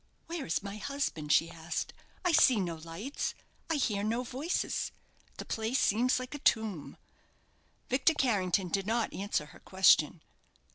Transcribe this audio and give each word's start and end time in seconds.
"Where 0.25 0.47
is 0.47 0.63
my 0.63 0.77
husband?" 0.77 1.31
she 1.31 1.51
asked. 1.51 1.93
"I 2.25 2.31
see 2.31 2.59
no 2.59 2.73
lights; 2.73 3.35
I 3.69 3.75
hear 3.75 4.01
no 4.01 4.23
voices; 4.23 4.91
the 5.37 5.45
place 5.45 5.79
seems 5.79 6.17
like 6.19 6.33
a 6.33 6.39
tomb." 6.39 6.97
Victor 7.87 8.15
Carrington 8.15 8.69
did 8.69 8.87
not 8.87 9.13
answer 9.13 9.45
her 9.53 9.59
question. 9.59 10.23